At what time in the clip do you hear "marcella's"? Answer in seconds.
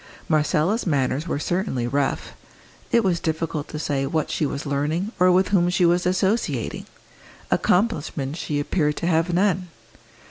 0.27-0.87